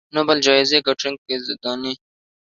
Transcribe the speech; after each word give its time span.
نوبل 0.15 0.37
جایزې 0.45 0.77
ګټونکې 0.87 1.35
زنداني 1.45 1.93